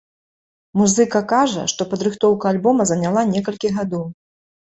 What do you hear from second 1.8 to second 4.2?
падрыхтоўка альбома заняла некалькі гадоў.